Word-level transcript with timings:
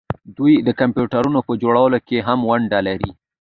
دوی 0.37 0.53
د 0.67 0.69
کمپیوټرونو 0.79 1.39
په 1.47 1.53
جوړولو 1.61 1.97
کې 2.07 2.17
هم 2.27 2.39
ونډه 2.49 2.79
لري. 2.87 3.09